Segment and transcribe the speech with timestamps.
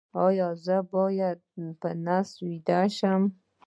[0.25, 1.39] ایا زه باید
[1.79, 3.21] په نس ویده شم؟